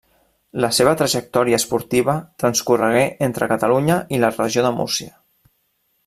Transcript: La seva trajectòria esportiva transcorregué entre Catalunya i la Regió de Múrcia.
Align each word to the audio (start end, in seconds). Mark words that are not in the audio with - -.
La 0.63 0.69
seva 0.77 0.93
trajectòria 1.01 1.59
esportiva 1.61 2.15
transcorregué 2.43 3.03
entre 3.29 3.49
Catalunya 3.55 3.99
i 4.19 4.23
la 4.25 4.31
Regió 4.39 4.65
de 4.69 4.73
Múrcia. 4.83 5.13